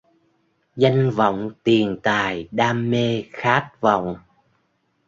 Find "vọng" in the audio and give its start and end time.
1.11-1.51, 3.81-4.15